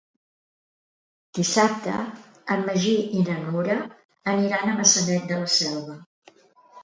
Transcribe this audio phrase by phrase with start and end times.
[1.39, 1.97] Dissabte
[2.55, 3.75] en Magí i na Nura
[4.33, 5.99] aniran a Maçanet de la Selva.